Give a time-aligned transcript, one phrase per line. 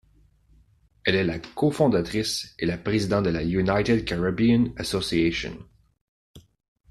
[1.03, 5.63] Elle est la cofondatrice et la présidente de la United Caribbean Association.